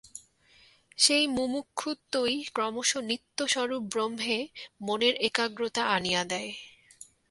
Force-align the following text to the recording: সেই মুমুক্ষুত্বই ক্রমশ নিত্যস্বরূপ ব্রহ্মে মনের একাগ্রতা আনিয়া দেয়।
সেই 0.97 1.25
মুমুক্ষুত্বই 1.27 2.35
ক্রমশ 2.53 2.89
নিত্যস্বরূপ 3.09 3.83
ব্রহ্মে 3.91 4.37
মনের 4.81 5.15
একাগ্রতা 5.27 5.83
আনিয়া 5.95 6.23
দেয়। 6.23 6.51